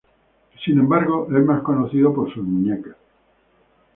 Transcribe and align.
Sin 0.65 0.79
embargo, 0.79 1.27
es 1.27 1.45
más 1.45 1.61
conocido 1.61 2.11
por 2.11 2.33
sus 2.33 2.43
muñecas. 2.43 2.95